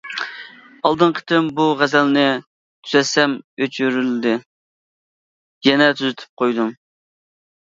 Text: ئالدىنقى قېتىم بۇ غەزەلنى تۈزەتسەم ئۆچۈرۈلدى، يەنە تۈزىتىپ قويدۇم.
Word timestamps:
ئالدىنقى 0.89 1.17
قېتىم 1.19 1.49
بۇ 1.59 1.67
غەزەلنى 1.81 2.23
تۈزەتسەم 2.39 3.37
ئۆچۈرۈلدى، 3.65 4.35
يەنە 5.69 5.91
تۈزىتىپ 6.01 6.43
قويدۇم. 6.45 6.75